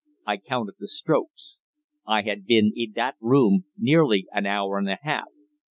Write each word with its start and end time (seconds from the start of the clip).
I 0.25 0.37
counted 0.37 0.77
the 0.79 0.87
strokes. 0.87 1.59
I 2.07 2.23
had 2.23 2.47
been 2.47 2.71
in 2.75 2.93
that 2.93 3.17
room 3.21 3.65
nearly 3.77 4.25
an 4.31 4.47
hour 4.47 4.79
and 4.79 4.89
a 4.89 4.97
half. 5.03 5.27